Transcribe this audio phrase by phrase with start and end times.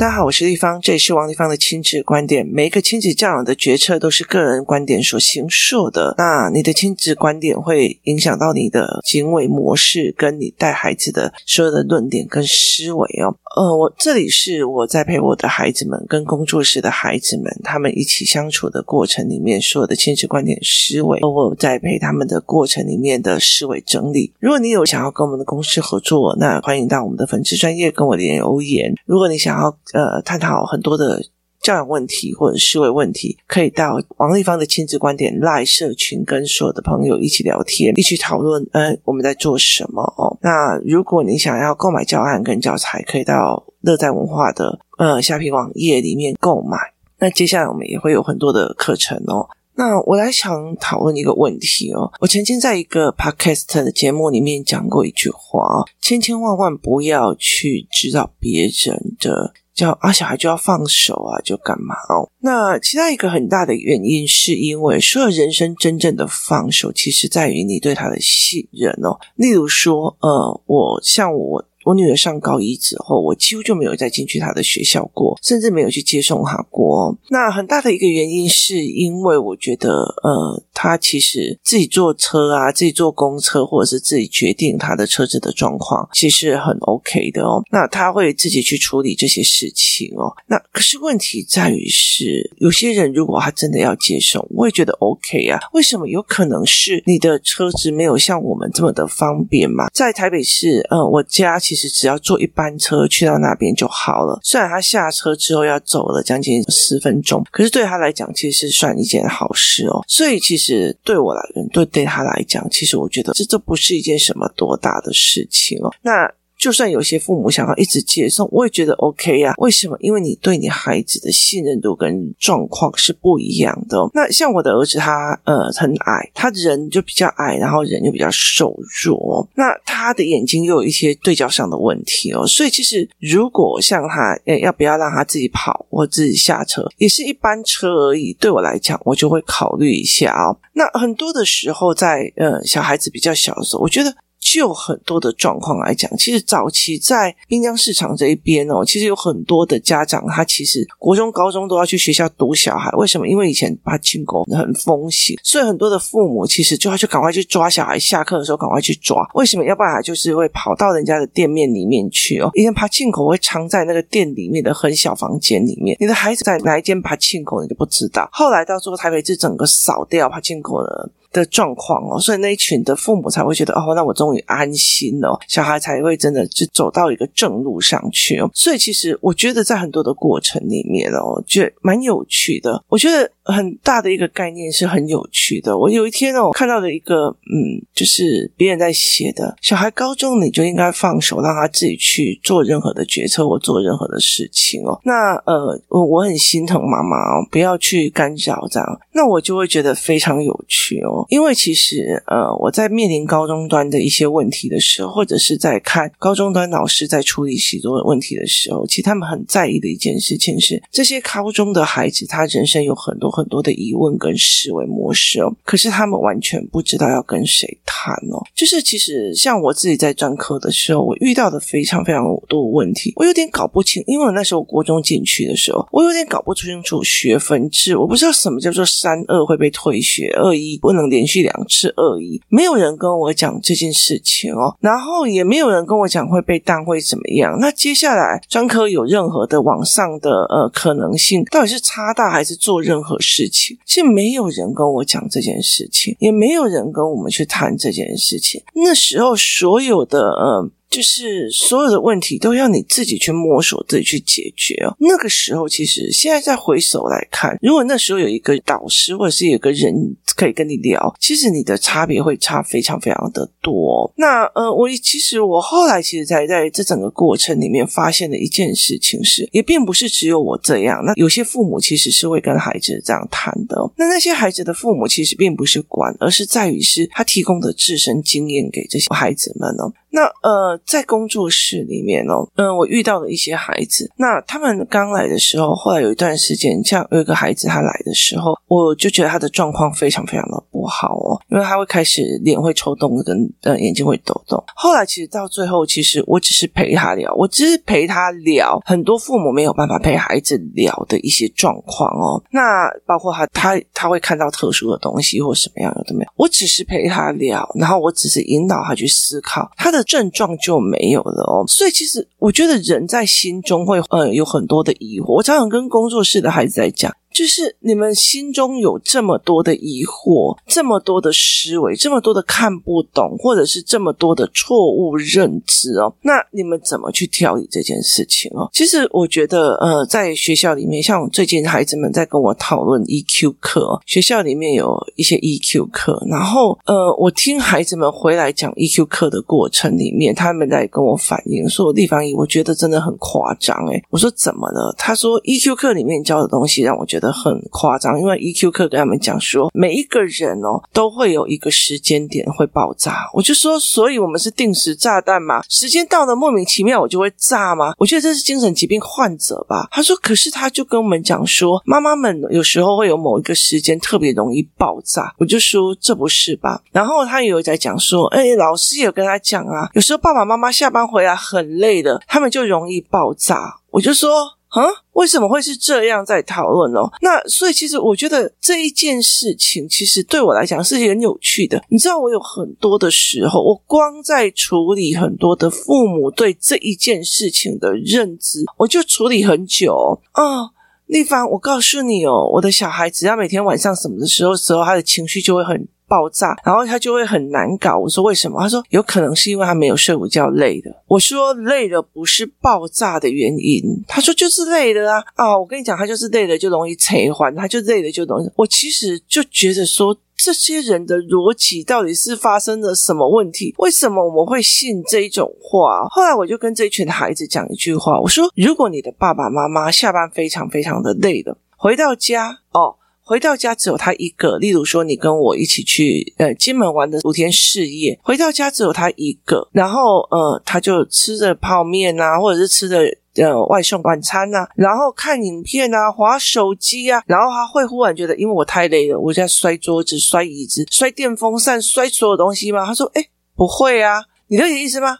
[0.00, 2.46] 大家好，我是丽芳，这里是王立芳的亲子观点。
[2.46, 6.14] 每一个亲子教养的决策都是个人观点所形塑的。
[6.16, 13.36] 那你的亲子观点会影响到你的行为模式，跟你带孩子的所有的论点跟思维哦。
[13.56, 24.32] 呃，我这里是我在陪我的孩子们跟工作室的孩子们，他们一起相处的过程里面，所有的亲子观点思维，我在陪他们的过程里面的思维整理。
[24.40, 28.94] 如果你有想要跟我们的公司合作，那欢迎到我们的粉丝专业跟我留言。
[29.04, 31.22] 如果你想要，呃，探讨很多的
[31.60, 40.38] 教养问题或者思维问题，可以到王立芳的亲子观点赖社群，跟所有的朋友一起聊天，一起讨论，呃，我们在做什么哦。
[40.40, 46.78] 那如果你想要购买教案跟教材，可以到乐在文化的呃虾皮网页里面购买。
[47.18, 49.46] 那接下来我们也会有很多的课程哦。
[49.74, 52.10] 那我来想讨论一个问题哦。
[52.20, 59.52] 我曾经在一个 Podcast 的节目里面讲过一句话：千千万万不要去指导别人的。
[59.74, 62.30] 叫啊，小孩就要放手啊，就干嘛哦？
[62.40, 69.18] 那其他一个很大的原因，是因为所有人生真正的放手，其实在于你对他的信任哦。
[69.36, 71.64] 例如说，呃，我像我。
[71.84, 77.16] 我女儿上高一之后，我几乎就没有再进去她的学校过，甚至没有去接送她过。
[77.30, 79.90] 那很大的一个原因，是因为我觉得，
[80.22, 87.62] 呃，她其实自己坐车啊，自己坐公车，或者是自己决定她的车子的状况，其实很 OK 的哦。
[87.72, 90.30] 那她会自己去处理这些事情哦。
[90.48, 95.58] 那可是问题在于是，有些人如果他真的要接送，我也觉得 OK 啊。
[95.72, 96.06] 为什么？
[96.06, 99.88] 有可能是你的车子没有像我们这么的方便嘛？
[99.94, 101.58] 在台北市，呃，我家。
[101.70, 104.40] 其实只要坐一班车去到那边就好了。
[104.42, 110.02] 虽然他下车之后要走了将近十分钟，可是对他来讲，其实是算一件好事哦。
[110.08, 111.40] 所以其实对我来，
[111.72, 115.94] 对对他来讲，其实我觉得这都不是一件什么多大的事情哦。
[116.02, 116.28] 那。
[116.60, 119.54] 就算有些父母想要一直接送，我也觉得 OK 呀。
[119.56, 119.96] 为什么？
[120.00, 123.96] 因为你对你孩子的信任度跟状况是不一样的。
[124.12, 129.48] 那像我的儿子他，呃很矮，他人就比较矮，然后人又比较瘦弱。
[129.54, 132.46] 那他的眼睛又有一些对焦上的问题哦。
[132.46, 138.34] 所以其实如果像他，呃，要不要让他自己跑或自己下车，也是一班车而已。
[138.38, 140.54] 对我来讲，我就会考虑一下哦。
[140.74, 144.14] 那很多的时候在，在呃小孩子比较小的时候，我觉得。
[144.52, 152.90] 就很多的状况来讲，其实早期在滨江市场这一边哦，其实有很多的家长，他其实国中、高中都要去学校读小孩。
[152.96, 153.28] 为什么？
[153.28, 159.24] 因为以前爬亲狗很风行，所以很多的父母其实就要去赶快去抓小孩，下课的时候赶快去抓。
[159.34, 159.64] 为什么？
[159.64, 162.50] 要不然就是会跑到人家的店面里面去哦。
[162.54, 168.28] 以前爬亲狗会藏在那个店里面的很小房间里面，你的孩子在哪一间爬亲狗你都不知道。
[168.32, 171.08] 后来到最后台北市整个扫掉爬亲狗的。
[171.32, 178.50] 的状况哦，所以那一群的父母才会觉得哦，那我终于安心了，小孩才会真的就走到一个正路上去哦。
[178.54, 182.82] 所以其实我觉得在很多的过程里面哦，就蛮有趣的。
[182.88, 185.76] 我觉得很大的一个概念是很有趣的。
[185.76, 195.00] 我有一天哦，看到了一个嗯，就是别人在写的，小孩高中你就应该放手，让他自己去做任何的决策或做任何的事情哦。
[195.04, 199.00] 那呃，我我很心疼妈妈哦，不要去干扰这样。
[199.12, 201.24] 那我就会觉得非常有趣哦。
[201.28, 218.40] 因为其实，呃，我在面临高中端的一些问题的时候，或者是在看高中端老师在处理许多问题的时候，其实他们很在意的一件事情是，这些高中的孩子，他人生有很多很很多的疑问跟思维模式哦，可是他们完全不知道要跟谁谈哦。
[218.54, 231.00] 就是其实像我自己在专科的时候，我遇到的非常非常多问题，我有点搞不清，因为我那时候国中进去的时候，我有点搞不清楚学分制，我不知道什么叫做三二会被退学，二一不能。
[231.10, 237.58] 连续两次二一，没有人跟我讲这件事情哦，然后也没有人跟我讲会被当会怎么样。
[237.58, 243.76] 那接下来专科有任何的往上的呃可能性，到底是差大还是做任何事情？
[243.86, 248.62] 是没有人跟我讲这件事情，也没有人跟我们去谈这件事情。
[248.74, 250.70] 那时候所有的呃。
[250.90, 254.96] 就是所有的问题都要你自己去摸索，自己去解决哦。
[254.98, 259.94] 那个时候，其实现在再回首来看，如果那时候有一个导师或者是有个人
[260.34, 264.12] 可以跟你聊，其实你的差别会差非常非常的多。
[264.16, 271.00] 那呃，我其实我后来其实才在这整个过程里面发现的一件事情是，也并不是只有我这样。
[271.04, 273.76] 那有些父母其实是会跟孩子这样谈的。
[273.96, 279.84] 那那些孩子的父母其实并不是管，而是在于是他提供的自身经验给这些孩子们呢。
[280.10, 284.10] 那呃，在工作室里面哦，嗯、我遇到了一些孩子。
[284.16, 294.62] 那他们刚来的时候，后来有一段时间，像有一个孩子他来的时候，我就觉得他的状况非常非常的不好哦，因为他会开始脸会抽动，跟呃眼睛会抖动。
[294.74, 302.42] 后来其实到最后，其实我只是陪他聊，我只是陪他聊很多父母没有办法陪孩子聊的一些状况哦。
[302.50, 309.99] 那包括他他他会看到特殊的东西或什么样的都没有，我只是陪他聊，然后我只是引导他去思考他的。
[310.04, 315.36] 症状就没有了哦，所以其实我觉得人在心中会呃有很多的疑惑。
[315.36, 317.14] 我常常跟工作室的孩子在讲。
[317.32, 328.68] 就是你们心中有这么多的疑惑，这么多的思维，这么多的看不懂，或者是这么多的错误认知哦，那你们怎么去调理这件事情哦？
[328.72, 344.92] 其实我觉得，呃，在学校里面，像最近孩子们在跟我讨论 EQ 课哦，学校里面有一些 EQ 课，然后呃，我听孩子们回来讲 EQ 课的过程里面，他们在跟我反映说：“丽芳姨，我觉得真的很夸张。”诶，我说怎么了？
[344.98, 347.19] 他说 EQ 课里面教的东西让我觉得。
[347.20, 353.28] 的很夸张，因为 EQ 课跟他们讲说，每一个人哦都会有一个时间点会爆炸。
[353.34, 357.92] 我就说，所以我们是定时炸弹嘛，时间到了莫名其妙我就会炸吗？
[357.98, 359.86] 我觉得这是精神疾病患者吧。
[359.90, 365.34] 他说，可是他就跟我们讲说，妈妈们有时候会有某一个时间特别容易爆炸。
[365.38, 366.82] 我就说，这不是吧？
[366.90, 373.76] 然后他也有在讲说，哎，老师也有跟他讲啊，有时候爸爸妈妈下班回来很累的，他们就容易爆炸。
[373.90, 374.30] 我就说。
[374.70, 374.82] 啊，
[375.12, 377.10] 为什么会是这样在讨论哦？
[377.22, 381.82] 那所以其实我觉得这一件事情，其实对我来讲是很有趣的。
[381.88, 390.70] 你知道，我有很多的时候，我光在处理很多的父母对这一件事情的认知，我就处理很久啊。
[391.06, 395.86] 丽芳，我告诉你哦，我的小孩只要每天晚上什么的时候时候，他的情绪就会很。
[396.10, 397.96] 爆炸，然后他就会很难搞。
[397.96, 398.60] 我说为什么？
[398.60, 400.90] 他说有可能是因为他没有睡午觉，累的。
[401.06, 403.80] 我说累了不是爆炸的原因。
[404.08, 405.56] 他说就是累了啊啊！
[405.56, 408.50] 我跟你讲，他就是累了就容易催还，他就累了就容易。
[408.56, 413.72] 我其实就觉得说，这些人的逻辑到底是发生了什么问题？
[413.78, 416.08] 为什么我们会信这种话？
[416.10, 422.96] 后来我就跟这一群孩子讲一句话，我说：如果你的爸爸妈妈下班非常非常的累了，回到家哦。
[423.30, 433.02] 回到家只有他一个，例如说你跟我一起去呃金门玩的五天四夜，回到家只有他一个，然后呃他就吃着泡面啊，或者是吃着
[433.36, 442.84] 呃外送晚餐啊，然后看影片啊，滑手机啊，然后他会忽然觉得，因为我太累了，我在摔桌子、摔椅子、摔电风扇、摔所有东西吗？
[442.84, 445.18] 他说：“诶，不会啊，你了解意思吗？”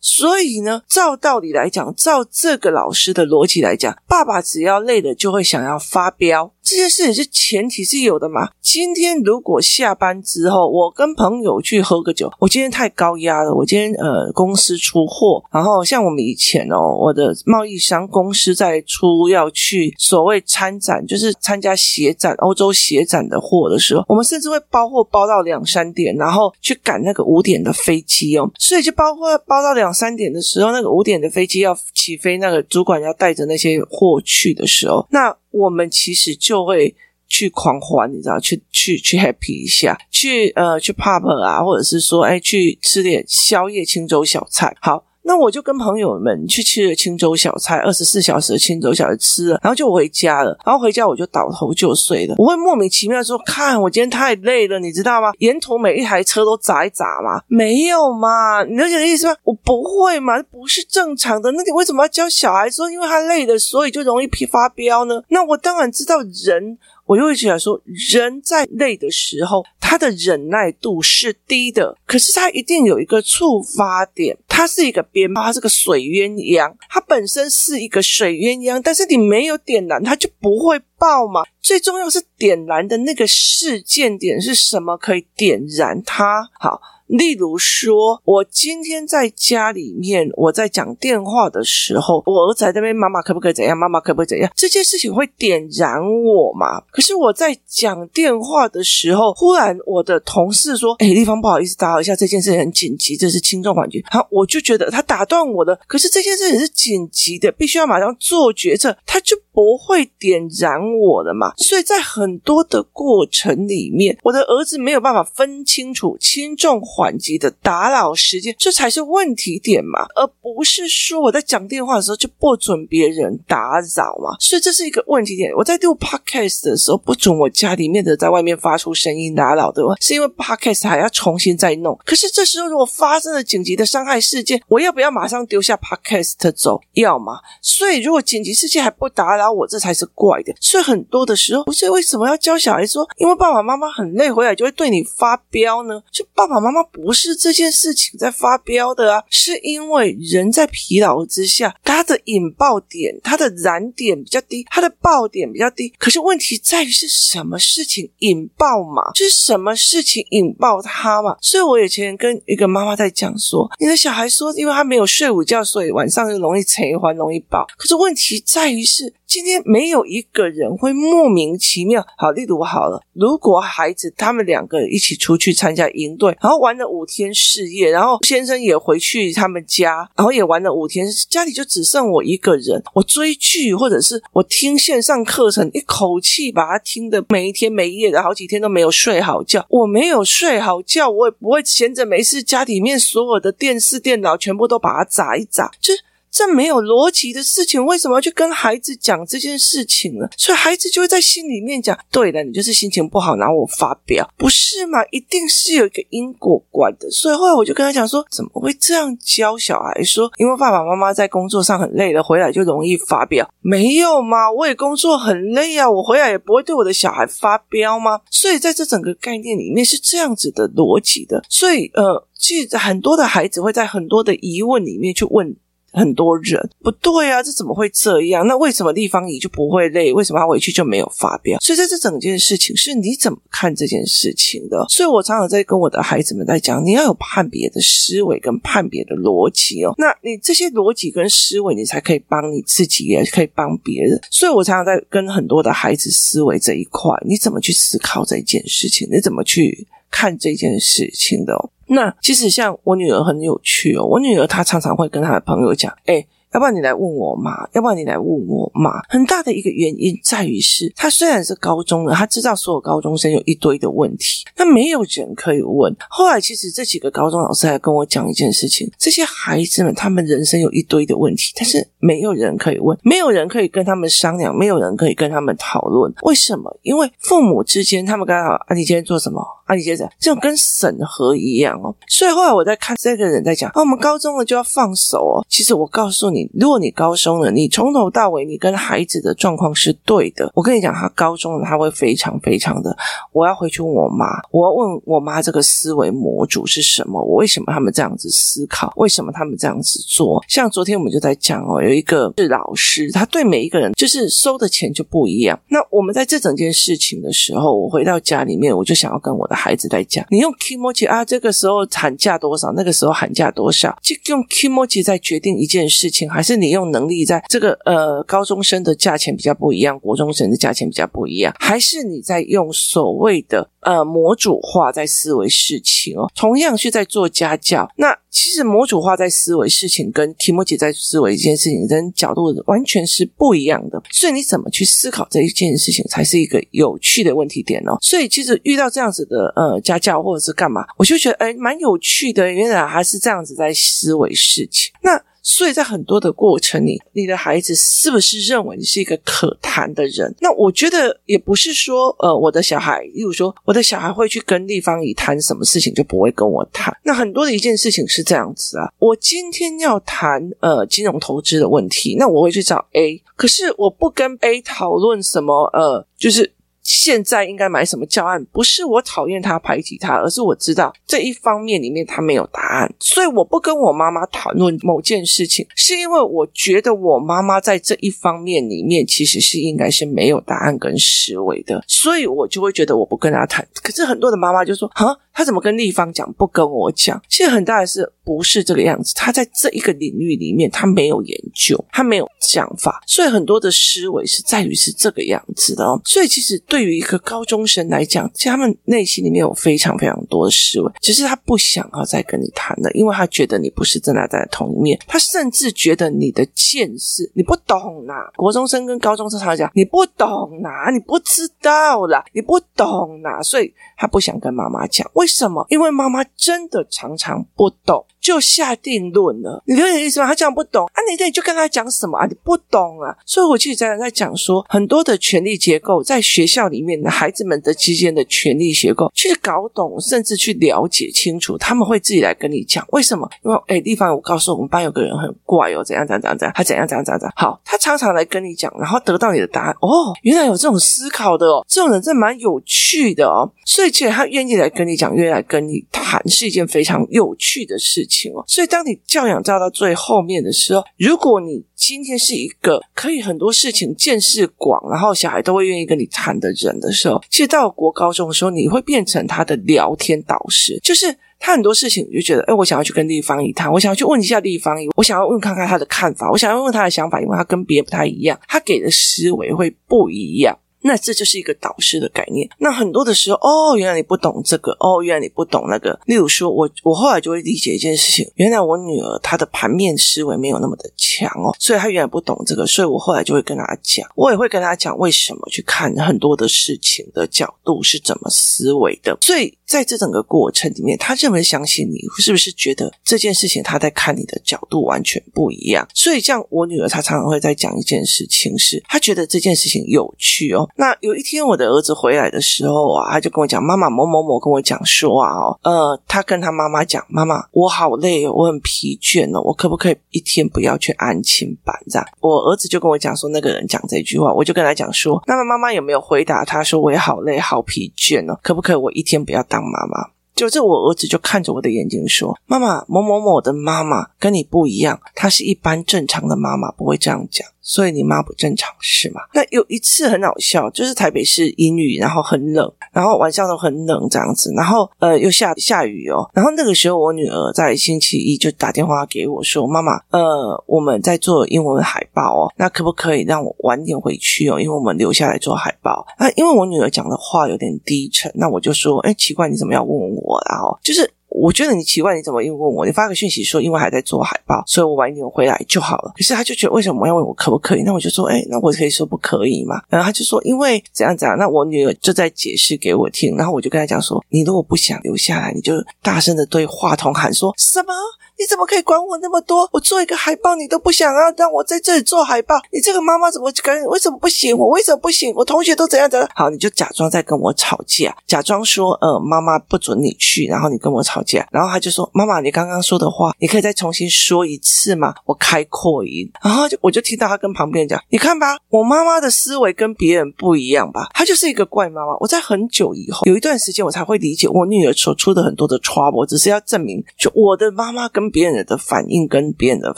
[0.00, 8.50] 所以呢，照道理来讲，照这个老师的逻辑来讲，爸爸只要累了就会想要发飙，这件事情是前提是有的嘛。
[8.60, 29.95] 今天如果下班之后，我跟朋友去喝个酒，我今天太高压了，我今天呃公司出货，然后像我们以前哦，我的贸易商公司在出要去所谓参展，就是参加鞋展、欧洲鞋展的货的时候，我们甚至会包货包到两三点，然后去赶那个五点的飞机哦，所以就包货包到两。
[29.96, 36.94] 三点的时候，那个五点的飞机要起飞，那个主管要带着那些货去的时候，那我们其实就会
[37.26, 45.02] 去狂欢，你知道，去去去 happy 一下，去呃去 pub 啊，或者是说，哎，去吃点宵夜，清粥小菜，好。
[45.26, 50.56] 那我就跟朋友们去吃了清粥小菜，二十四小时的清粥小菜吃了，然后就回家了。
[50.64, 52.36] 然后回家我就倒头就睡了。
[52.38, 55.32] 我会莫名其妙说：“看，我今天太累了，你知道吗？
[55.38, 58.62] 沿途每一台车都砸一砸嘛，没有嘛？
[58.62, 59.34] 你了解的意思吗？
[59.42, 61.50] 我不会嘛，不是正常的。
[61.50, 65.20] 那你为什么要教小孩说，因为他累了，所以就容易批发飙呢？
[65.28, 67.80] 那我当然知道人。”我就会觉得说，
[68.12, 81.42] 人在累的时候，他的忍耐度是低的，可是他一定有一个触发点，他是一个鞭炮，他是个水鸳鸯，他本身是一个水鸳鸯，但是你没有点燃，他就不会爆嘛。
[81.60, 86.50] 最重要是点燃的那个事件点是什么，可以点燃它。
[86.58, 86.80] 好。
[87.06, 93.76] 例如说，我今天在家里面，我在讲电话的时候，我儿子在那边，妈妈可不可以怎样？
[93.76, 94.50] 妈妈可不可以怎样？
[94.56, 96.80] 这件事情会点燃我嘛？
[96.90, 109.36] 可是我在讲电话的时候，忽然我的同事说：“哎，丽芳，不好意思打扰一下，这件事情很紧急，这是轻重缓急。”好，我就觉得他打断我的，可是这件事情是紧急的，必须要马上做决策，他就。
[109.56, 111.54] 不会点燃我的嘛。
[111.56, 124.36] 所以在很多的过程里面，我的儿子没有办法分清楚轻重缓急的打扰时间，这才是问题点嘛，而不是说我在讲电话的时候就不准别人打扰嘛。
[124.38, 125.50] 所以这是一个问题点。
[125.54, 131.98] 我在录 podcast 的时候，不准我家里面的在外面发出声音打扰的，是因为 podcast 还要重新再弄。
[132.04, 136.78] 可是这时候如果发生了紧急的伤害事件，我要不要马上丢下 podcast 走？
[136.92, 137.40] 要吗？
[137.62, 140.54] 所以如果紧急事件还不打扰我，这才是怪的。
[140.60, 146.02] 所以很多的时候，不是为什么要教小孩说，因为爸爸妈妈很累，回来就会对你发飙呢？
[146.10, 155.88] 就爸爸妈妈不是这件事情在发飙的啊，是因为人在疲劳之下，他的引爆点、他的燃点比较低，他的爆点比较低。
[155.98, 159.12] 可是问题在于是什么事情引爆嘛？
[159.14, 161.36] 是什么事情引爆他嘛？
[161.40, 167.66] 所以我以前跟一个妈妈在讲说，你的小孩说，因为他没有睡午觉，所以晚上就容易陈欢，容易爆。
[167.76, 169.12] 可是问题在于是。
[169.26, 172.06] 今天没有一个人会莫名其妙。
[172.16, 182.82] 好，例如好了，如果孩子他们两个一起出去参加营队，然后玩了五天四夜，然后先生也回去他们家，然后也玩了五天，家里就只剩我一个人。
[182.94, 189.66] 我追剧或者是我听线上课程，一口气把它听的没一天没夜的，好几天都没有睡好觉。
[189.68, 196.00] 我没有睡好觉，我也不会闲着没事，家里面所有的电视、电脑全部都把它砸一砸，就是。
[196.36, 200.28] 这没有逻辑的事情，为什么要去跟孩子讲这件事情呢？
[200.36, 204.98] 所以孩子就会在心里面讲：对了，你就是心情不好，然后我发飙，不是吗？
[205.10, 207.10] 一定是有一个因果关的。
[207.10, 210.30] 所以后来我就跟他讲说：怎么会这样教小孩说？
[210.36, 213.48] 因为爸爸妈妈在工作上很累了，回来就容易发飙。
[213.62, 218.20] 没有嘛，我也工作很累啊，我回来也不会对我的小孩发飙吗？
[218.30, 221.42] 所以在这整个概念里面是这样子的逻辑的。
[221.48, 225.56] 所以呃，其实很多的孩子会在很多的疑问里面去问。
[225.96, 228.46] 很多人不对啊，这怎么会这样？
[228.46, 230.12] 那为什么立方体就不会累？
[230.12, 231.58] 为什么他回去就没有发飙？
[231.58, 234.84] 所以在这整件事情是你怎么看这件事情的？
[234.90, 239.94] 所以我常常在跟我的孩子们在讲，你要有判别的思维跟判别的逻辑哦。
[239.96, 244.20] 那你这些逻辑跟思维，你才可以帮你自己，也可以帮别人。
[244.30, 249.08] 所以我常常在跟很多的孩子思维这一块，你怎么去思考这件事情？
[249.10, 251.70] 你怎么去看这件事情的？
[251.88, 256.26] 那其实像我女儿很有趣哦，我女儿她常常会跟她的朋友讲，诶
[256.56, 258.92] 要不然你来问我妈，要不然你来问我妈。
[259.10, 265.94] 很大的一个原因在于是，他虽然是高中了，他知道所有高中生有一堆的问题，那没有人可以问。
[266.08, 276.10] 后来，其实这几个高中老师还跟我讲一件事情：这些孩子们，他们人生有一堆的问题，但是没有人可以问，没有人可以跟他们商量，没有人可以跟他们讨论。
[276.22, 276.74] 为什么？
[276.80, 279.42] 因为父母之间，他们刚好啊，你今天做什么？
[279.66, 281.94] 啊，你接着，这种跟审核一样哦。
[282.08, 285.44] 所以后来我在看这个人在讲，啊，我们高中了就要放手哦。
[285.50, 286.45] 其实我告诉你。
[286.52, 290.50] 如果你高中了，你从头到尾你跟孩子的状况是对的。
[290.54, 292.96] 我跟你讲，他高中了，他会非常非常的。
[293.32, 297.22] 我要回去问我妈，我要问我妈这个思维模组是什么？
[297.22, 298.92] 我为什么他们这样子思考？
[298.96, 300.42] 为什么他们这样子做？
[300.48, 305.58] 像昨天我们就在讲哦，有一个是老师，他对每一个人就是收的钱就不一样。
[305.68, 312.72] 那我们在这整件事情的时候，我回到家里面，我就想要跟我的孩子在讲，你用 kimochi 啊，这个时候喊价多少？
[312.72, 313.96] 那个时候喊价多少？
[314.02, 316.76] 就用 kimochi 在决定一件事情，还是你？
[316.76, 326.30] 用能力在这个呃高中生的价钱比较不一样，国中生的价钱比较不一样，还是你在用所谓的呃模组化在思维事情哦？
[326.34, 337.96] 同样是在做家教，那其实模组化在思维事情跟 kimochi 在思维一件事情跟角度完全是不一样的，所以你怎么去思考这一件事情才是一个有趣的问题点哦。
[338.02, 345.18] 所以其实遇到这样子的呃家教或者是干嘛，我就觉得哎蛮有趣的，原来还是这样子在思维事情那。
[345.48, 350.34] 所以在很多的过程里，你的孩子是不是认为你是一个可谈的人？
[350.40, 356.92] 那我觉得也不是说，呃，我的小孩，例如说，我的小孩会去跟立方体谈什么事情，就不会跟我谈。
[357.04, 366.55] 那很多的一件事情是这样子啊，我今天要谈呃金融投资的问题，那我会去找 A，可是我不跟 A 讨论什么，呃，就是。
[366.86, 368.42] 现在应该买什么教案？
[368.52, 383.66] 不是我讨厌他排挤他，而是我知道这一方面里面他没有答案，所以我不跟我妈妈讨论某件事情，是因为我觉得我妈妈在这一方面里面其实是应该是没有答案跟思维的，所以我就会觉得我不跟他谈。
[383.82, 389.12] 可是很多的妈妈就说：“啊，他怎么跟立方讲，不跟我讲？”其实很大的是不是这个样子？
[389.14, 396.00] 他在这一个领域里面，他没有研究，他没有想法，所以很多的思维是在于是这个样子的哦。
[396.06, 396.86] 所以其实对。
[396.86, 408.14] 于一个高中生来讲，其实他们内心里面有非常非常多的思维，只是他不想要再跟你谈了，因为他觉得你不是真的在同一面，他甚至觉得你的见识你不懂呐。
[408.36, 415.10] 国中生跟高中生常常讲你不懂呐，你不知道啦，你不懂呐，所以他不想跟妈妈讲。
[415.14, 415.66] 为为什么？
[415.70, 418.06] 因为妈妈真的常常不懂。
[418.26, 420.26] 就下定论了，你有点意思吗？
[420.26, 422.26] 他讲不懂啊，你这你就跟他讲什么啊？
[422.26, 433.30] 你不懂啊，所以我其实在在讲说，很多的权力结构在学校里面的孩子们的之间的权力结构，去搞懂，甚至去了解清楚，他们会自己来跟你讲为什么？
[433.44, 437.32] 因为哎，地方我告诉我们班有个人很怪哦，怎样怎样怎样怎样，他怎样怎样怎样怎样。
[437.36, 439.72] 好，他常常来跟你讲，然后得到你的答案。
[439.80, 443.48] 哦，原来有这种思考的哦，这种人真蛮有趣的哦。
[443.64, 448.15] 所以其实他愿意来跟你讲，愿意来跟你谈，是一件非常有趣的事情。
[448.46, 460.78] 所以，当你教养教到最后面的时候，如果你今天是一个可以很多事情见识广，然后小孩都会愿意跟你谈的人的时候，其实到了国高中的时候，你会变成他的聊天导师。
[460.82, 470.58] 就是他很多事情，你就觉得，哎，我想要去跟立方一谈，我想要去问一下立方一，我想要问看看他的看法，我想要问他的想法，因为他跟别人不太一样，他给的思维会不一样。
[470.86, 472.48] 那这就是一个导师的概念。
[472.58, 475.98] 那很多的时候，哦，原来你不懂这个，哦，原来你不懂那个。
[476.06, 489.18] 例如说，我我后来就会理解一件事情，原来我女儿她的盘面思维没有那么的强哦，所以她原来不懂这个，所以我后来就会跟她讲，我也会跟她讲为什么去看很多的事情的角度是怎么思维的。
[489.20, 495.86] 所以在这整个过程里面，她认为相信你，是不是觉得这件事情她在看你的角度完全不一样？
[495.94, 500.68] 所以像我女儿，她常常会在讲一件事情是，她觉得这件事情有趣哦。
[500.78, 511.74] 那有一天，我的儿子回来的时候啊，他就跟我讲：“妈妈，某某某跟我讲说啊，哦，呃，他跟他妈妈讲，妈妈，我好累，我很疲倦哦，我可不可以一天不要去安亲班？
[511.88, 529.20] 这样，我儿子就跟我讲说，那个人讲这句话，我就跟他讲说，那么妈妈有没有回答他说，我也好累，好疲倦哦，可不可以我一天不要当妈妈？”就这，我儿子就看着我的眼睛说：“妈妈，某某某的妈妈跟你不一样，她是一般正常的妈妈，不会这样讲。”所以你妈不正常是吗？
[529.34, 536.30] 那有一次很好笑，就是台北市阴雨，然后很冷，然后晚上都很冷这样子，然后呃又下下雨哦。
[536.32, 544.60] 然后那个时候我女儿在星期一就打电话给我说：“妈妈，呃我们在做英文海报哦，那可不可以让我晚点回去哦？
[544.60, 551.10] 因为我们留下来做海报。”啊，因为我女儿讲的话有点低沉，那我就说：“哎，奇怪，你怎么要问我啊？”然后就是。
[551.28, 552.86] 我觉得你奇怪，你怎么又问我？
[552.86, 556.12] 你发个讯息说，因为还在做海报，所以我晚一点回来就好了。
[556.16, 557.82] 可是他就觉得，为什么要问我可不可以？
[557.82, 559.82] 那我就说，哎，那我可以说不可以嘛？
[559.88, 561.36] 然后他就说，因为怎样怎样。
[561.38, 567.92] 那我女儿就在解释给我听，然后我就跟他讲说，你如果不想留下来，你就大声的对话筒喊说什么？
[568.38, 569.68] 你怎么可以管我那么多？
[569.72, 572.54] 我做一个海报，你都不想要让我在这里做海报？
[572.70, 573.84] 你这个妈妈怎么可能？
[573.86, 574.56] 为什么不行？
[574.56, 575.32] 我为什么不行？
[575.34, 576.28] 我同学都怎样怎样？
[576.34, 585.14] 好，你就假装在跟我吵架，假装说，呃，妈妈不准你去，然后你跟我吵架，然后他就说，妈妈，你刚刚说的话，你可以再重新说一次吗？
[585.24, 591.08] 我开扩音，然后就我就听到他跟旁边讲，你看吧，我妈妈的思维跟别人不一样吧？
[591.14, 592.14] 她就是一个怪妈妈。
[592.20, 599.94] 我在很久以后，有一段时间，我才会理解我女儿所出的很多的 trouble，只是要证明，就我的妈妈跟别人的反应跟别人的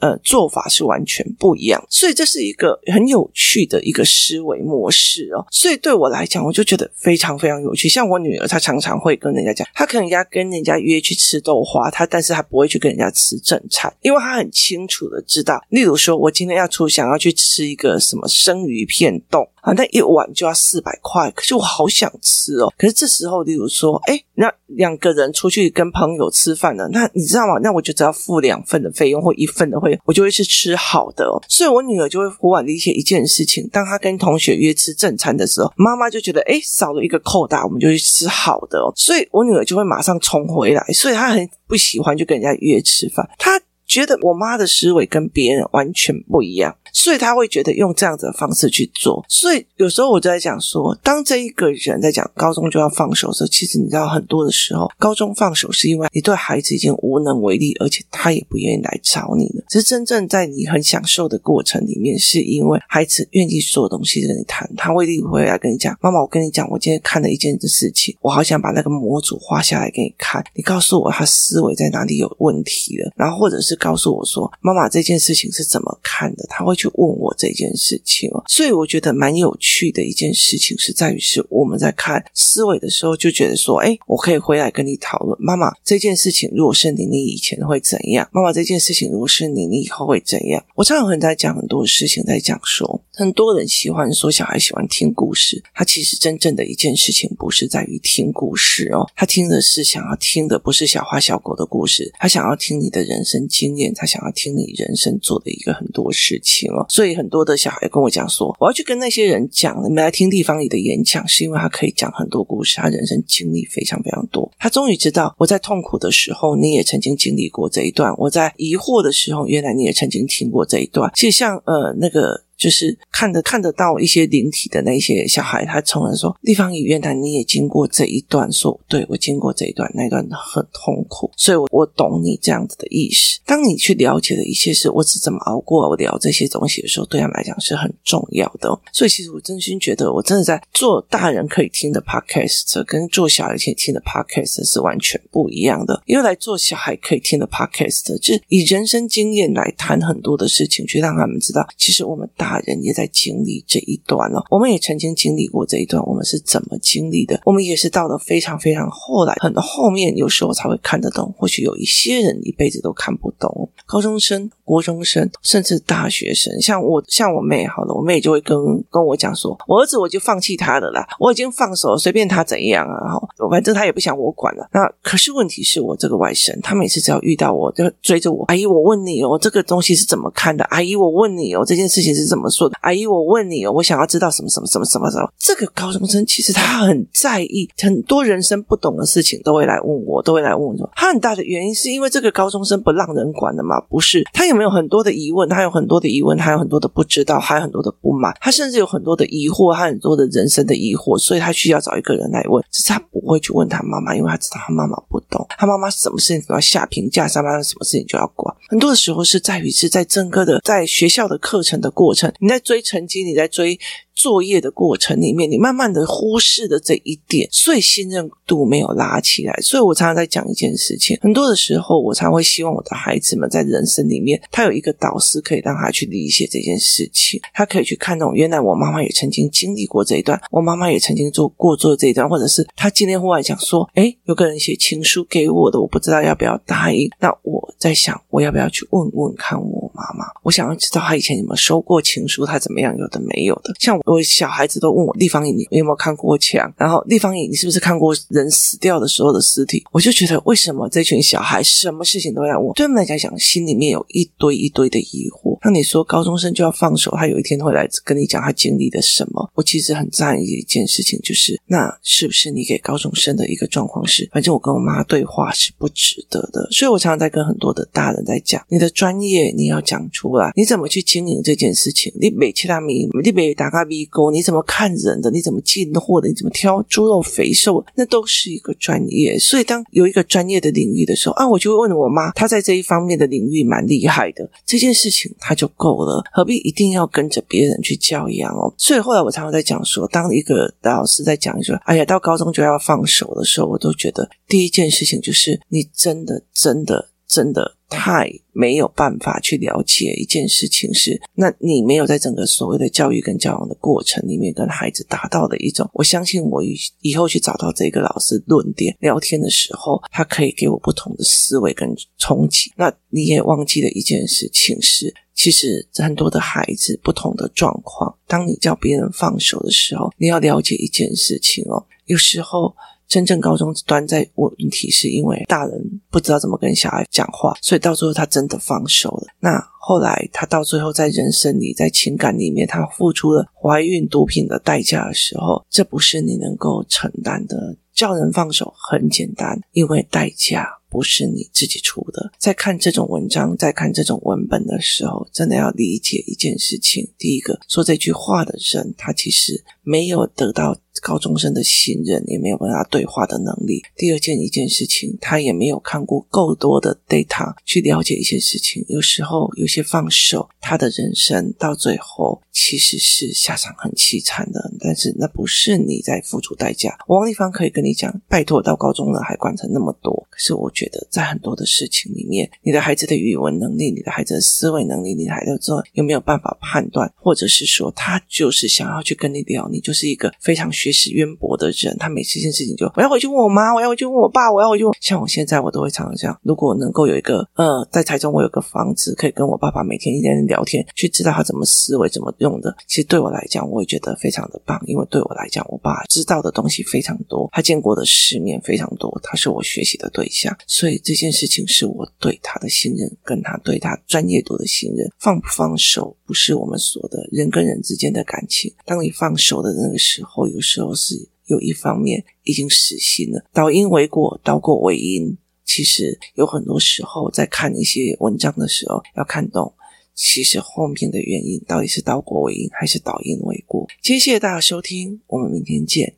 [0.00, 5.44] 呃做法是完全不一样，所以这是一个很有趣的一个思维模式哦。
[5.50, 7.88] 所以对我来讲，我就觉得非常非常有趣。
[7.88, 19.48] 像我女儿，她常常会跟人家讲，她可能要跟人家约去吃豆花，她但是她不会去跟人家吃正餐，因为她很清楚的知道，例如说我今天要出想要去吃一个什么生鱼片冻。
[19.64, 22.70] 啊，那一碗就要四百块，可是我好想吃哦。
[22.76, 27.58] 可是这时候，例如说，哎，那两个人出去跟朋友吃饭了，那你知道吗？
[27.62, 31.42] 那我就只要付两份的费用或一份的费用，我就会去吃好的哦。
[31.48, 38.92] 所以我女儿就会忽然理解一件事情：当她跟同学约吃正餐的时候，妈妈就觉得，哎，少了一个扣打，我们就去吃好的哦。
[38.94, 43.58] 所以我女儿就会马上冲回来，所以她很不喜欢就跟人家约吃饭，她
[43.94, 46.76] 觉得我妈的思维跟别人完全不一样。
[46.92, 59.63] 所以他会觉得用这样子的方式去做，所以有时候我就在讲说，当这一个人在讲高中就要放手的时候，其实你知道很多的时候，高中放手是因为你对孩子已经无能为力，而且他也不愿意来找你了。
[59.74, 78.44] 其实真正在你很享受的过程里面，是因为孩子愿意所有东西跟你谈，他会立刻回来跟你讲：“妈妈，我跟你讲，我今天看了一件事情，我好想把那个模组画下来给你看，你告诉我他思维在哪里有问题了。”然后或者是告诉我说：“妈妈，这件事情是怎么看的？”他会去问我这件事情哦。
[78.46, 88.28] 所以我觉得蛮有趣的一件事情是在于，是我们在看思维的时候就觉得说：“哎，我可以回来跟你讨论，妈妈这件事情如果是你，你以前会怎样？
[88.30, 106.84] 妈妈这件事情如果是你，你以后会怎样？”我常常和大家讲很多事情，在讲说，很多人喜欢说小孩喜欢听故事，他其实真正的一件事情不是在于听故事哦，他听的是想要听的不是小花小狗的故事，他想要听你的人生经验，他想要听你人生做的一个很多事情哦。
[106.88, 121.12] 所以很多的小孩跟我讲说，我要去跟那些人讲，你们来听地方里的演讲，是因为他可以讲很多故事，他人生经历非常非常多，他终于知道我在痛苦的时候，你也曾经经历过这一段；我在疑惑的时候，原来你也曾经听过这一段。
[121.14, 122.43] 其实像呃那个。
[122.56, 133.40] 就是看得看得到一些灵体的那些小孩，他从来说，地方语言谈你也经过这一段，说对，我经过这一段，那一段很痛苦，所以我我懂你这样子的意思。
[133.44, 138.68] 当你去了解了一些事，我是怎么熬过，我聊这些东西的时候，对他们来讲是很重要的。
[138.92, 146.00] 所以其实我真心觉得，我真的在做大人可以听的 podcast，跟做小孩可以听的 podcast 是完全不一样的。
[146.06, 152.43] 因为来做小孩可以听的 podcast，就是以人生经验来谈很多的事情，去让他们知道，其实我们大。
[152.44, 157.40] 大人也在经历这一段了，我们也曾经经历过这一段，我们是怎么经历的？
[157.46, 161.34] 我们也是到了非常非常后来，很后面，有时候才会看得懂。
[161.38, 163.70] 或许有一些人一辈子都看不懂。
[163.86, 168.54] 高中生、国中生，甚至大学生，像我，像我妹，好了，我妹就会跟
[168.90, 174.68] 跟我讲说，我儿子我就放弃他的啦，我已经放手，随便他怎样啊，然后反正他也不想我管了。
[174.74, 180.62] 那可是问题是我这个外甥，他每次只要遇到我，就追着我，阿姨，我问你哦，这个东西是怎么看的？
[180.64, 182.33] 阿姨，我问你哦，这件事情是。
[182.34, 182.76] 怎么说的？
[182.80, 185.32] 阿姨，我问你哦，我想要知道什么什么什么什么什么。
[185.38, 190.90] 这个高中生其实他很在意很多人生不懂的事情，都会来问我，都会来问我。
[190.96, 193.80] 他很大的原因是因为这个高中生不让人管的吗？
[193.88, 195.48] 不是，他有没有很多的疑问？
[195.48, 202.64] 他有很多的疑问，他有很多的不知道，还有很多的不满，他甚至有很多的疑惑，他很多的人生的疑惑，所以他需要找一个人来问。
[202.72, 208.52] 只是他不会去问他妈妈，因为他知道他妈妈不懂，他妈妈什么事情都要下评价，上班什么事情就要管。
[208.68, 212.23] 很多的时候是在于是在整个的在学校的课程的过程。
[212.38, 213.78] 你在追成绩，你在追。
[214.24, 219.54] 作业的过程里面，你慢慢的忽视了这一点，所以信任度没有拉起来。
[219.60, 237.10] 所以我常常在讲一件事情，很多的时候，我常会希望我的孩子们在人生里面，他有一个导师可以让他去理解这件事情，他可以去看懂，原来我妈妈也曾经经历过这一段，我妈妈也曾经做过做这一段，或者是他今天忽然想说，诶，有个人写情书给我的，我不知道要不要答应。
[237.20, 240.24] 那我在想，我要不要去问问看我妈妈？
[240.42, 244.13] 我想要知道他以前有没有收过情书，他怎么样，有的没有的，像我。
[244.14, 246.72] 我小孩子都问我，立方体，你有没有看过墙？
[246.78, 249.82] 然后立方体，你是不是看过人死掉的时候的尸体？
[249.92, 252.72] 我就觉得，为什么这群小孩什么事情都要问？
[252.74, 255.58] 对他们来讲，心里面有一堆一堆的疑惑。
[255.62, 259.50] 那你说高中生就要放手，他有一天会来跟你讲他经历的什么？
[259.54, 266.68] 我其实很在意一件事情，就是那是不是你给高中生的一个状况是，反正我跟我妈对话是不值得的。
[266.70, 272.12] 所以我常常在跟很多的大人在讲，你的专业你要讲出来，你怎么去经营这件事情？
[272.20, 275.30] 你每其他米，你每打个米沟，你怎么看人的？
[275.30, 276.28] 你怎么进货的？
[276.28, 277.84] 你怎么挑猪肉肥瘦？
[277.94, 279.38] 那都是一个专业。
[279.38, 288.72] 所以当有一个专业的领域的时候啊，我就会问我妈，她在这一方面的领域蛮厉害的，这件事情她就够了，何必一定要跟着别人去教养哦？
[288.78, 297.10] 所以后来我常常在讲说，当一个老师在讲说，哎呀，到高中就要放手的时候，我都觉得第一件事情就是你真的真的。
[297.34, 312.70] 真的太没有办法去了解一件事情是，那你没有在整个所谓的教育跟教养的过程里面跟孩子达到的一种，我相信我以以后去找到这个老师论点聊天的时候，他可以给我不同的思维跟冲击。
[312.76, 322.72] 那你也忘记了一件事情是，其实很多的孩子不同的状况，当你叫别人放手的时候，你要了解一件事情哦，有时候。
[323.08, 329.26] 真正高中端在问题，是因为大人不知道怎么跟小孩讲话，所以到最后他真的放手了。
[329.40, 337.76] 那后来他到最后在人生里，在情感里面，他付出了怀孕、毒品的代价的时候，这不是你能够承担的。
[337.94, 342.32] 叫人放手很简单，因为代价不是你自己出的。
[342.38, 353.82] 在看这种文章，在看这种文本的时候，真的要理解一件事情：第一个，说这句话的人，他其实没有得到高中生的信任，也没有跟他对话的能力。
[353.96, 358.84] 第二件一件事情，他也没有看过够多的 data 去了解一些事情。
[358.88, 364.72] 有时候有些放手，他的人生到最后其实是下场很凄惨的。
[364.80, 366.96] 但是那不是你在付出代价。
[367.08, 370.26] 王丽芳可以跟你讲，拜托，到高中了还管成那么多。
[370.30, 375.58] 可是我觉得，在很多的事情里面，你的孩子的语文能力，你的孩子的思维能力，你的孩子
[375.92, 381.96] 有没有办法判断，或者是说他就是想要去跟你聊，你就是一个非常学识渊博的人。
[381.98, 384.94] 他每次一件事情就我要回去问我妈，我要回去问我爸，我要回去问。
[385.00, 386.38] 像我现在，我都会常常这样。
[386.44, 394.80] 如果能够有一个呃，在台中我有个房子，可以跟我爸爸每天一天聊天，去知道他怎么思维、怎么用的，其实对我来讲，我也觉得非常的棒。
[394.86, 400.56] 因为对我来讲，我爸知道的东西非常多，他见过的世面非常多，他是我学习的对象。
[400.66, 405.10] 所以这件事情是我对他的信任，跟他对他专业度的信任。
[405.18, 408.72] 放不放手，不是我们说的人跟人之间的感情。
[408.84, 413.44] 当你放手的那个时候，有时候是有一方面已经死心了。
[413.52, 415.36] 倒因为果，倒果为因。
[415.64, 419.72] 其实有很多时候，在看一些文章的时候，要看懂，
[420.14, 423.88] 其实后面的原因到底是倒果为因，还是倒因为果。
[424.02, 426.14] 谢谢大家收听，我们明天见。